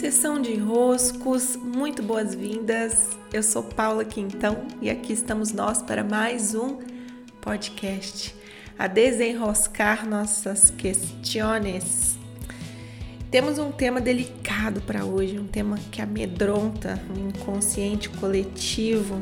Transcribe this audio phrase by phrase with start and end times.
[0.00, 3.10] Sessão de roscos, muito boas-vindas.
[3.30, 6.78] Eu sou Paula Quintão e aqui estamos nós para mais um
[7.38, 8.34] podcast
[8.78, 12.18] a desenroscar nossas questões.
[13.30, 19.20] Temos um tema delicado para hoje, um tema que amedronta o inconsciente coletivo.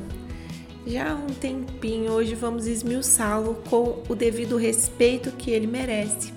[0.86, 6.32] Já há um tempinho, hoje vamos esmiuçá-lo com o devido respeito que ele merece.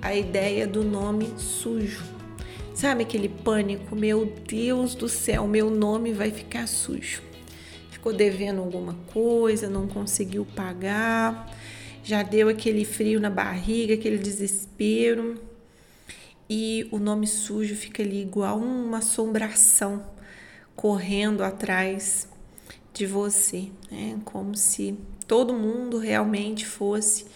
[0.00, 2.19] A ideia do nome sujo.
[2.80, 3.94] Sabe aquele pânico?
[3.94, 7.22] Meu Deus do céu, meu nome vai ficar sujo.
[7.90, 11.54] Ficou devendo alguma coisa, não conseguiu pagar,
[12.02, 15.38] já deu aquele frio na barriga, aquele desespero
[16.48, 20.02] e o nome sujo fica ali igual uma assombração
[20.74, 22.26] correndo atrás
[22.94, 24.18] de você, né?
[24.24, 27.26] Como se todo mundo realmente fosse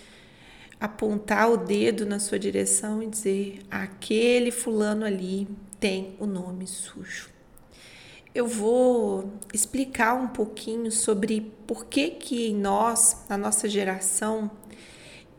[0.84, 5.48] apontar o dedo na sua direção e dizer: aquele fulano ali
[5.80, 7.30] tem o nome sujo.
[8.34, 14.50] Eu vou explicar um pouquinho sobre por que que em nós, na nossa geração,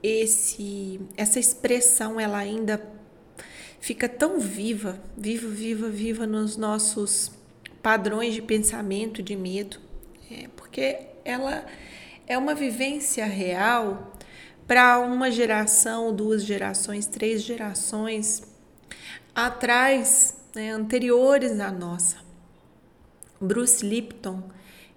[0.01, 2.81] esse essa expressão ela ainda
[3.79, 7.31] fica tão viva, viva, viva, viva nos nossos
[7.83, 9.77] padrões de pensamento, de medo,
[10.31, 11.65] é, porque ela
[12.25, 14.14] é uma vivência real
[14.67, 18.43] para uma geração, duas gerações, três gerações
[19.33, 22.17] atrás, né, anteriores à nossa.
[23.39, 24.43] Bruce Lipton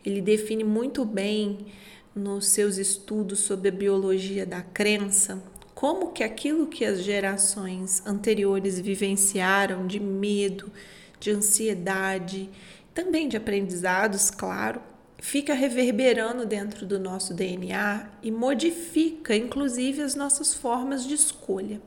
[0.04, 1.66] ele define muito bem
[2.14, 5.42] nos seus estudos sobre a biologia da crença
[5.78, 10.72] como que aquilo que as gerações anteriores vivenciaram de medo,
[11.20, 12.50] de ansiedade,
[12.92, 14.80] também de aprendizados, claro,
[15.18, 21.80] fica reverberando dentro do nosso DNA e modifica inclusive as nossas formas de escolha.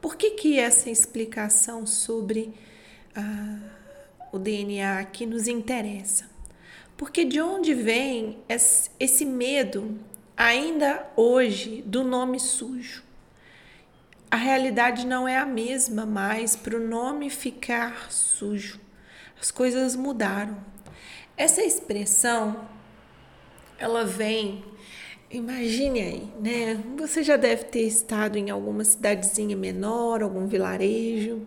[0.00, 2.54] Por que, que essa explicação sobre
[3.14, 3.58] ah,
[4.32, 6.28] o DNA aqui nos interessa?
[6.96, 8.38] Porque de onde vem
[8.98, 9.98] esse medo
[10.36, 13.02] ainda hoje do nome sujo.
[14.30, 18.80] A realidade não é a mesma mais para o nome ficar sujo.
[19.40, 20.56] As coisas mudaram.
[21.36, 22.66] Essa expressão,
[23.78, 24.64] ela vem,
[25.30, 26.82] imagine aí, né?
[26.96, 31.46] Você já deve ter estado em alguma cidadezinha menor, algum vilarejo.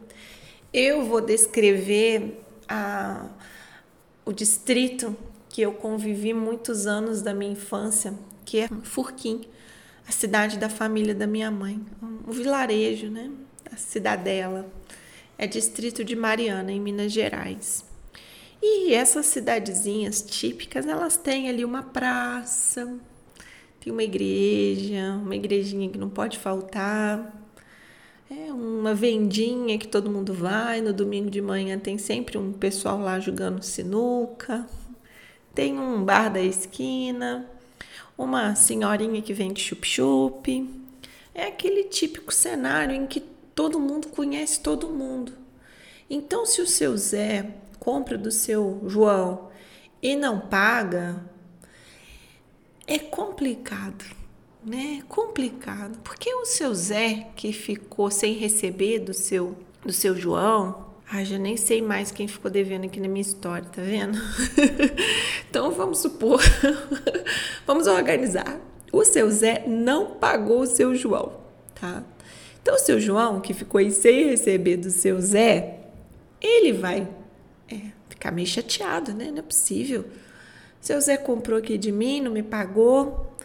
[0.71, 3.29] Eu vou descrever a,
[4.23, 5.17] o distrito
[5.49, 8.13] que eu convivi muitos anos da minha infância,
[8.45, 9.41] que é Furquim,
[10.07, 11.83] a cidade da família da minha mãe,
[12.27, 13.31] um vilarejo, né?
[13.71, 14.71] A cidadela.
[15.35, 17.88] É distrito de Mariana, em Minas Gerais.
[18.61, 22.99] E essas cidadezinhas típicas, elas têm ali uma praça,
[23.79, 27.35] tem uma igreja, uma igrejinha que não pode faltar.
[28.29, 32.99] É uma vendinha que todo mundo vai, no domingo de manhã tem sempre um pessoal
[32.99, 34.67] lá jogando sinuca.
[35.55, 37.49] Tem um bar da esquina,
[38.17, 40.69] uma senhorinha que vende chup-chup.
[41.33, 43.21] É aquele típico cenário em que
[43.55, 45.31] todo mundo conhece todo mundo.
[46.09, 49.49] Então, se o seu Zé compra do seu João
[50.01, 51.23] e não paga,
[52.87, 54.05] é complicado,
[54.63, 54.99] né?
[54.99, 60.89] É complicado, porque o seu Zé que ficou sem receber do seu do seu João,
[61.11, 64.15] Ai, já nem sei mais quem ficou devendo aqui na minha história, tá vendo?
[65.49, 66.39] então vamos supor,
[67.65, 68.61] vamos organizar.
[68.93, 71.39] O seu Zé não pagou o seu João,
[71.73, 72.03] tá?
[72.61, 75.79] Então o seu João, que ficou aí sem receber do seu Zé,
[76.39, 77.07] ele vai
[77.71, 79.31] é, ficar meio chateado, né?
[79.31, 80.05] Não é possível.
[80.81, 83.35] Seu Zé comprou aqui de mim, não me pagou.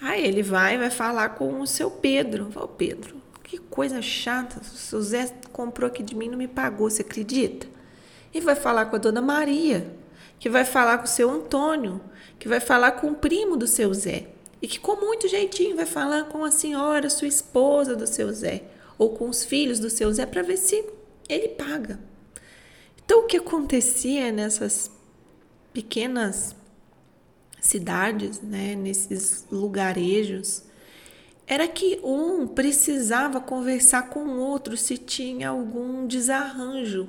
[0.00, 2.50] Aí ele vai vai falar com o seu Pedro.
[2.54, 4.62] Ô Pedro, que coisa chata.
[4.62, 7.66] Seu Zé comprou aqui de mim não me pagou, você acredita?
[8.32, 9.94] E vai falar com a dona Maria,
[10.38, 12.00] que vai falar com o seu Antônio,
[12.38, 14.28] que vai falar com o primo do seu Zé.
[14.60, 18.62] E que com muito jeitinho vai falar com a senhora, sua esposa do seu Zé,
[18.98, 20.84] ou com os filhos do seu Zé, para ver se
[21.28, 22.00] ele paga.
[23.04, 24.90] Então, o que acontecia nessas
[25.72, 26.54] pequenas
[27.60, 30.64] cidades, né, nesses lugarejos,
[31.46, 37.08] era que um precisava conversar com o outro se tinha algum desarranjo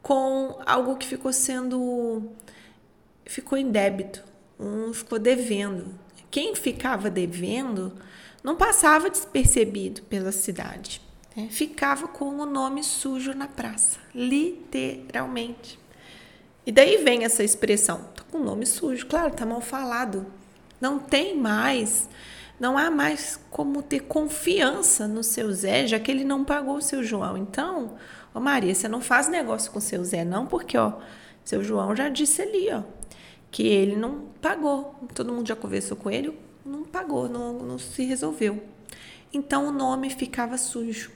[0.00, 2.30] com algo que ficou sendo
[3.26, 4.24] ficou em débito,
[4.58, 5.86] um ficou devendo.
[6.30, 7.92] Quem ficava devendo
[8.42, 11.02] não passava despercebido pela cidade,
[11.36, 11.48] né?
[11.50, 15.78] ficava com o nome sujo na praça, literalmente.
[16.66, 20.26] E daí vem essa expressão, tá com o nome sujo, claro, tá mal falado.
[20.80, 22.08] Não tem mais
[22.60, 26.82] não há mais como ter confiança no seu Zé, já que ele não pagou o
[26.82, 27.36] seu João.
[27.36, 27.96] Então,
[28.34, 30.92] Ô Maria, você não faz negócio com seu Zé, não, porque, ó,
[31.44, 32.82] seu João já disse ali, ó,
[33.50, 34.94] que ele não pagou.
[35.14, 38.62] Todo mundo já conversou com ele, não pagou, não, não se resolveu.
[39.32, 41.10] Então o nome ficava sujo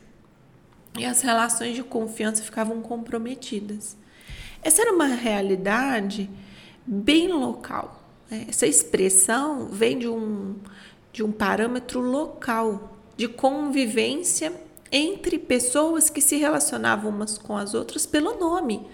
[0.98, 3.96] e as relações de confiança ficavam comprometidas.
[4.62, 6.28] Essa era uma realidade
[6.86, 8.02] bem local.
[8.30, 8.46] Né?
[8.48, 10.56] Essa expressão vem de um,
[11.12, 14.52] de um parâmetro local de convivência
[14.90, 18.86] entre pessoas que se relacionavam umas com as outras pelo nome.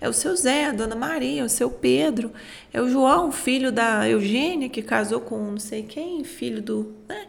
[0.00, 2.30] É o seu Zé, a dona Maria, o seu Pedro,
[2.72, 6.94] é o João, filho da Eugênia, que casou com não sei quem, filho do.
[7.08, 7.26] Né?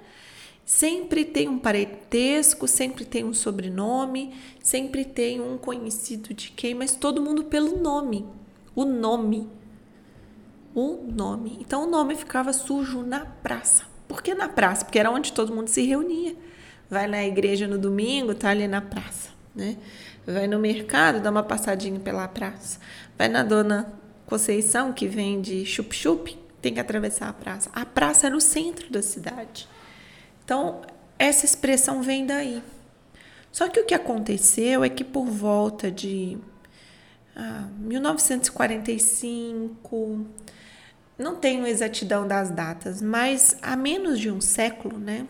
[0.69, 6.93] Sempre tem um parentesco, sempre tem um sobrenome, sempre tem um conhecido de quem, mas
[6.93, 8.23] todo mundo pelo nome.
[8.75, 9.49] O nome.
[10.75, 11.57] O nome.
[11.59, 13.85] Então o nome ficava sujo na praça.
[14.07, 14.85] Por que na praça?
[14.85, 16.35] Porque era onde todo mundo se reunia.
[16.87, 19.75] Vai na igreja no domingo, tá ali na praça, né?
[20.23, 22.79] Vai no mercado, dá uma passadinha pela praça.
[23.17, 23.91] Vai na dona
[24.27, 27.71] Conceição, que vende chup-chup, tem que atravessar a praça.
[27.73, 29.67] A praça era o centro da cidade.
[30.49, 30.81] Então,
[31.19, 32.63] essa expressão vem daí.
[33.51, 36.39] Só que o que aconteceu é que por volta de
[37.35, 40.25] ah, 1945,
[41.19, 45.27] não tenho exatidão das datas, mas há menos de um século, né?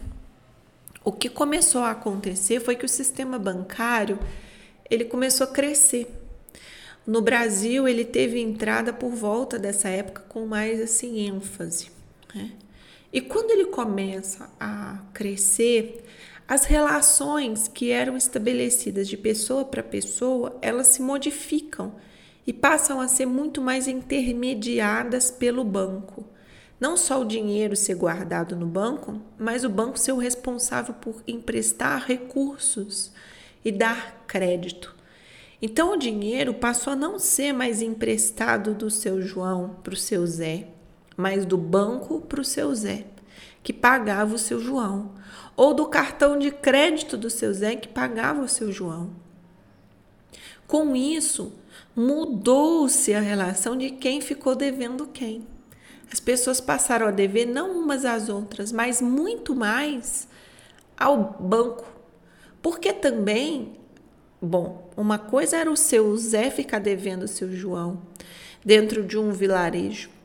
[1.04, 4.18] O que começou a acontecer foi que o sistema bancário
[4.90, 6.08] ele começou a crescer.
[7.06, 11.92] No Brasil, ele teve entrada por volta dessa época com mais assim ênfase.
[12.34, 12.54] Né?
[13.12, 16.04] E quando ele começa a crescer,
[16.48, 21.96] as relações que eram estabelecidas de pessoa para pessoa, elas se modificam
[22.46, 26.26] e passam a ser muito mais intermediadas pelo banco.
[26.80, 31.22] Não só o dinheiro ser guardado no banco, mas o banco ser o responsável por
[31.28, 33.12] emprestar recursos
[33.64, 34.96] e dar crédito.
[35.62, 40.26] Então o dinheiro passou a não ser mais emprestado do seu João para o seu
[40.26, 40.68] Zé,
[41.20, 43.06] mas do banco para o seu Zé,
[43.62, 45.12] que pagava o seu João,
[45.54, 49.10] ou do cartão de crédito do seu Zé, que pagava o seu João.
[50.66, 51.52] Com isso,
[51.94, 55.46] mudou-se a relação de quem ficou devendo quem.
[56.10, 60.26] As pessoas passaram a dever não umas às outras, mas muito mais
[60.98, 61.86] ao banco.
[62.62, 63.74] Porque também,
[64.42, 68.02] bom, uma coisa era o seu Zé ficar devendo o seu João
[68.64, 70.18] dentro de um vilarejo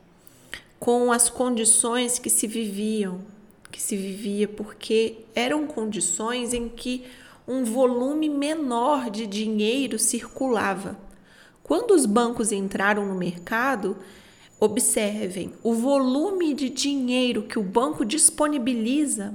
[0.79, 3.21] com as condições que se viviam,
[3.71, 7.05] que se vivia, porque eram condições em que
[7.47, 10.97] um volume menor de dinheiro circulava.
[11.63, 13.97] Quando os bancos entraram no mercado,
[14.59, 19.33] observem, o volume de dinheiro que o banco disponibiliza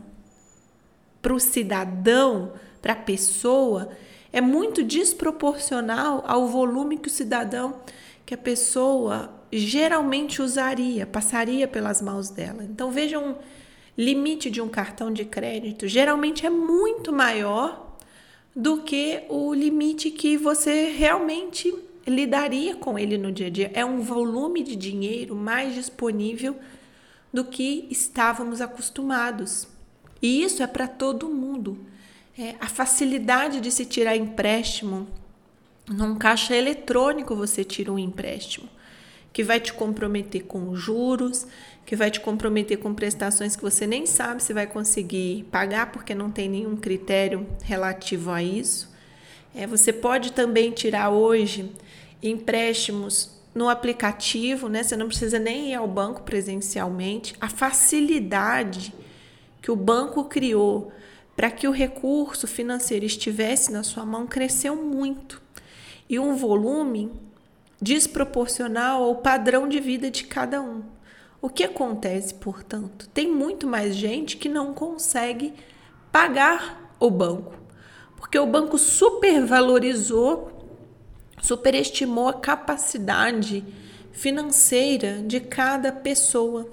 [1.20, 3.90] para o cidadão, para a pessoa,
[4.32, 7.80] é muito desproporcional ao volume que o cidadão,
[8.24, 12.62] que a pessoa geralmente usaria, passaria pelas mãos dela.
[12.64, 13.34] Então vejam, um
[13.96, 17.96] limite de um cartão de crédito geralmente é muito maior
[18.54, 21.74] do que o limite que você realmente
[22.06, 23.70] lidaria com ele no dia a dia.
[23.74, 26.56] É um volume de dinheiro mais disponível
[27.32, 29.68] do que estávamos acostumados.
[30.20, 31.78] E isso é para todo mundo.
[32.38, 35.06] É, a facilidade de se tirar empréstimo
[35.88, 38.68] num caixa eletrônico, você tira um empréstimo
[39.32, 41.46] que vai te comprometer com juros,
[41.86, 46.14] que vai te comprometer com prestações que você nem sabe se vai conseguir pagar, porque
[46.14, 48.88] não tem nenhum critério relativo a isso.
[49.54, 51.70] É, você pode também tirar hoje
[52.22, 54.82] empréstimos no aplicativo, né?
[54.82, 57.34] Você não precisa nem ir ao banco presencialmente.
[57.40, 58.94] A facilidade
[59.60, 60.92] que o banco criou
[61.36, 65.40] para que o recurso financeiro estivesse na sua mão cresceu muito.
[66.08, 67.10] E um volume
[67.80, 70.82] desproporcional ao padrão de vida de cada um.
[71.40, 73.08] O que acontece, portanto?
[73.08, 75.54] Tem muito mais gente que não consegue
[76.12, 77.54] pagar o banco,
[78.16, 80.68] porque o banco supervalorizou,
[81.40, 83.64] superestimou a capacidade
[84.12, 86.70] financeira de cada pessoa.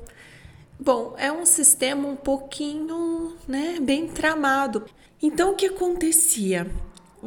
[0.77, 4.85] Bom, é um sistema um pouquinho, né, bem tramado.
[5.21, 6.69] Então o que acontecia?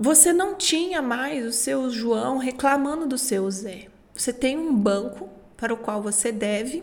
[0.03, 3.89] Você não tinha mais o seu João reclamando do seu Zé.
[4.15, 5.29] Você tem um banco
[5.59, 6.83] para o qual você deve,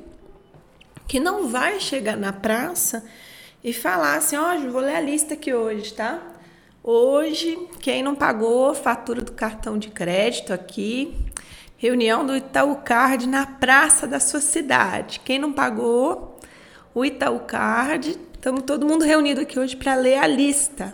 [1.08, 3.04] que não vai chegar na praça
[3.64, 6.22] e falar assim: ó, oh, vou ler a lista aqui hoje, tá?
[6.84, 11.18] Hoje, quem não pagou fatura do cartão de crédito aqui,
[11.76, 15.22] reunião do Itaú Card na praça da sua cidade.
[15.22, 16.40] Quem não pagou
[16.94, 20.94] o Itaú Card, estamos todo mundo reunido aqui hoje para ler a lista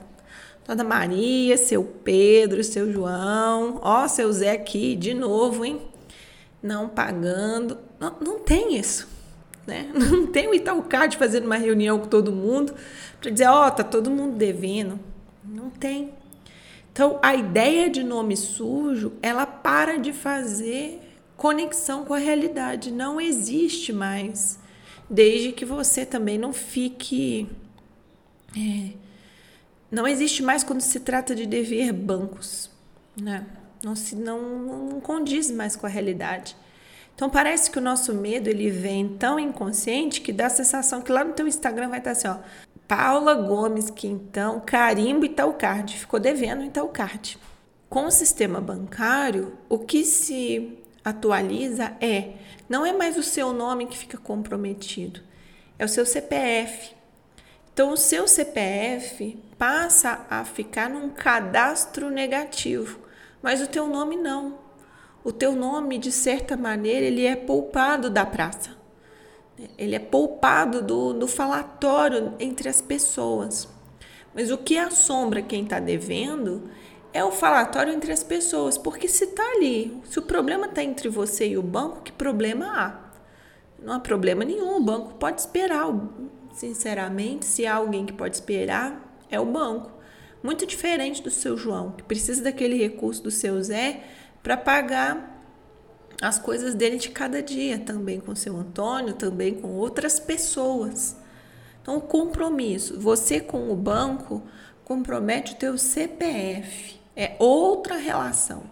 [0.65, 5.81] Dona Maria, seu Pedro, seu João, ó, seu Zé aqui de novo, hein?
[6.61, 7.77] Não pagando.
[7.99, 9.07] Não, não tem isso.
[9.65, 9.89] Né?
[9.95, 12.73] Não tem o Itaúcard fazendo uma reunião com todo mundo
[13.21, 14.99] para dizer, ó, oh, tá todo mundo devendo.
[15.43, 16.13] Não tem.
[16.91, 20.99] Então, a ideia de nome sujo, ela para de fazer
[21.37, 22.91] conexão com a realidade.
[22.91, 24.59] Não existe mais.
[25.09, 27.47] Desde que você também não fique.
[28.55, 28.89] É,
[29.93, 32.67] não existe mais quando se trata de dever bancos.
[33.15, 33.45] Né?
[33.83, 36.57] Não, se, não, não condiz mais com a realidade.
[37.13, 41.11] Então parece que o nosso medo ele vem tão inconsciente que dá a sensação que
[41.11, 42.37] lá no teu Instagram vai estar assim, ó,
[42.87, 47.37] Paula Gomes Quintão, carimbo Itaúcard, ficou devendo Itaúcard.
[47.87, 52.31] Com o sistema bancário, o que se atualiza é,
[52.67, 55.21] não é mais o seu nome que fica comprometido,
[55.77, 56.95] é o seu CPF.
[57.73, 62.99] Então o seu CPF passa a ficar num cadastro negativo,
[63.41, 64.59] mas o teu nome não.
[65.23, 68.71] O teu nome, de certa maneira, ele é poupado da praça.
[69.77, 73.67] Ele é poupado do, do falatório entre as pessoas.
[74.35, 76.69] Mas o que assombra quem está devendo
[77.11, 81.07] é o falatório entre as pessoas, porque se está ali, se o problema está entre
[81.09, 83.03] você e o banco, que problema há?
[83.79, 85.87] Não há problema nenhum, o banco pode esperar.
[86.53, 89.91] Sinceramente, se há alguém que pode esperar, é o banco.
[90.43, 94.03] Muito diferente do seu João, que precisa daquele recurso do seu Zé
[94.43, 95.33] para pagar
[96.21, 101.17] as coisas dele de cada dia, também com seu Antônio, também com outras pessoas.
[101.81, 104.43] Então, o compromisso, você com o banco
[104.85, 108.63] compromete o teu CPF, é outra relação.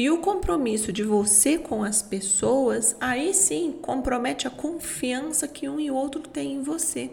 [0.00, 5.78] E o compromisso de você com as pessoas, aí sim compromete a confiança que um
[5.78, 7.10] e outro tem em você.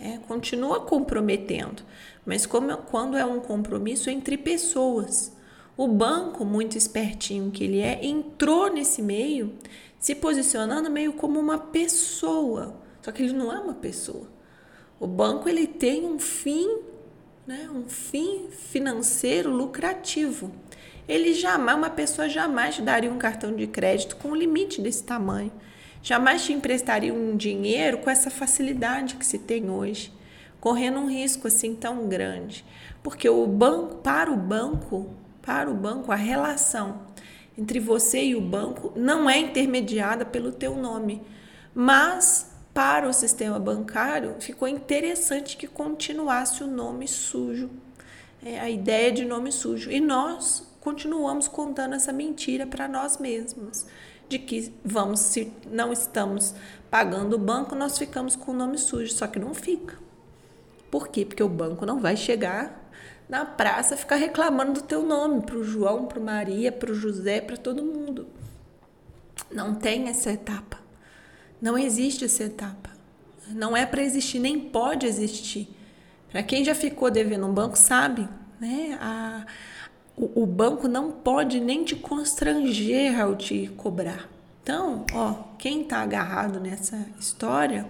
[0.00, 1.82] É, continua comprometendo,
[2.24, 5.36] mas como, quando é um compromisso entre pessoas.
[5.76, 9.52] O banco, muito espertinho que ele é, entrou nesse meio,
[9.98, 12.74] se posicionando meio como uma pessoa.
[13.02, 14.28] Só que ele não é uma pessoa.
[14.98, 16.74] O banco ele tem um fim,
[17.46, 20.50] né, um fim financeiro lucrativo.
[21.12, 25.04] Ele jamais, uma pessoa jamais te daria um cartão de crédito com um limite desse
[25.04, 25.52] tamanho.
[26.02, 30.10] Jamais te emprestaria um dinheiro com essa facilidade que se tem hoje,
[30.58, 32.64] correndo um risco assim tão grande.
[33.02, 37.02] Porque o banco, para o banco, para o banco, a relação
[37.58, 41.20] entre você e o banco não é intermediada pelo teu nome,
[41.74, 47.68] mas para o sistema bancário ficou interessante que continuasse o nome sujo,
[48.44, 49.90] é, a ideia de nome sujo.
[49.90, 53.86] E nós continuamos contando essa mentira para nós mesmos,
[54.28, 56.54] de que vamos, se não estamos
[56.90, 59.96] pagando o banco, nós ficamos com o nome sujo, só que não fica.
[60.90, 61.24] Por quê?
[61.24, 62.82] Porque o banco não vai chegar
[63.28, 67.40] na praça ficar reclamando do teu nome para o João, para Maria, para o José,
[67.40, 68.26] para todo mundo.
[69.50, 70.78] Não tem essa etapa.
[71.60, 72.90] Não existe essa etapa.
[73.48, 75.68] Não é para existir, nem pode existir.
[76.32, 78.26] Para quem já ficou devendo um banco sabe,
[78.58, 78.98] né?
[79.00, 79.44] A,
[80.16, 84.28] o, o banco não pode nem te constranger ao te cobrar.
[84.62, 87.86] Então, ó, quem está agarrado nessa história,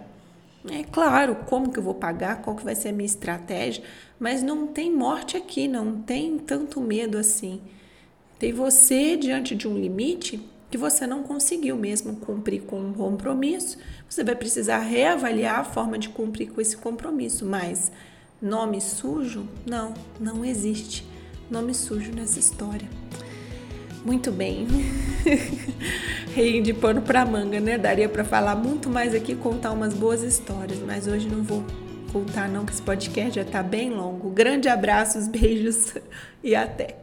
[0.71, 3.85] é claro, como que eu vou pagar, qual que vai ser a minha estratégia,
[4.19, 7.61] mas não tem morte aqui, não tem tanto medo assim.
[8.39, 13.77] Tem você diante de um limite que você não conseguiu mesmo cumprir com um compromisso,
[14.09, 17.93] você vai precisar reavaliar a forma de cumprir com esse compromisso, mas
[18.43, 19.47] nome sujo?
[19.65, 21.07] Não, não existe
[21.49, 22.89] nome sujo nessa história.
[24.05, 24.67] Muito bem.
[26.35, 27.79] Rei de pano para manga, né?
[27.79, 31.65] Daria para falar muito mais aqui, contar umas boas histórias, mas hoje não vou
[32.13, 34.31] contar não, que esse podcast já tá bem longo.
[34.31, 35.95] Grande abraços, beijos
[36.43, 36.97] e até.